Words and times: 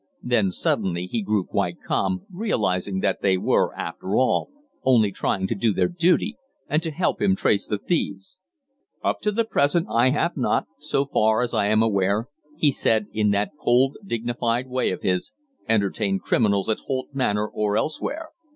Then 0.23 0.49
suddenly 0.49 1.05
he 1.05 1.21
grew 1.21 1.43
quite 1.43 1.75
calm, 1.85 2.25
realizing 2.31 3.01
that 3.01 3.21
they 3.21 3.37
were, 3.37 3.71
after 3.75 4.15
all, 4.17 4.49
only 4.83 5.11
trying 5.11 5.45
to 5.45 5.53
do 5.53 5.73
their 5.75 5.87
duty 5.89 6.37
and 6.67 6.81
to 6.81 6.89
help 6.89 7.21
him 7.21 7.35
to 7.35 7.39
trace 7.43 7.67
the 7.67 7.77
thieves. 7.77 8.39
"'Up 9.03 9.21
to 9.21 9.31
the 9.31 9.45
present 9.45 9.85
I 9.93 10.09
have 10.09 10.35
not, 10.35 10.65
so 10.79 11.05
far 11.05 11.43
as 11.43 11.53
I 11.53 11.67
am 11.67 11.83
aware,' 11.83 12.27
he 12.57 12.71
said 12.71 13.09
in 13.13 13.29
that 13.33 13.51
cold, 13.63 13.95
dignified 14.03 14.67
way 14.67 14.89
of 14.89 15.03
his, 15.03 15.33
'entertained 15.69 16.23
criminals 16.23 16.67
at 16.67 16.79
Holt 16.87 17.09
Manor 17.13 17.47
or 17.47 17.77
elsewhere. 17.77 18.29